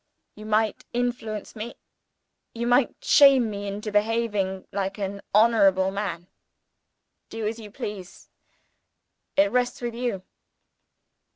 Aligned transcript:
You 0.33 0.47
might 0.47 0.83
influence 0.93 1.55
me 1.55 1.75
you 2.55 2.65
might 2.65 2.95
shame 3.03 3.51
me 3.51 3.67
into 3.67 3.91
behaving 3.91 4.67
like 4.71 4.97
an 4.97 5.21
honorable 5.31 5.91
man. 5.91 6.25
Do 7.29 7.45
as 7.45 7.59
you 7.59 7.69
please. 7.69 8.27
It 9.35 9.51
rests 9.51 9.79
with 9.79 9.93
you." 9.93 10.23